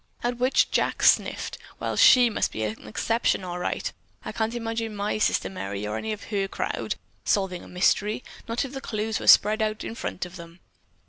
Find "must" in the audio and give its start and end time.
2.31-2.51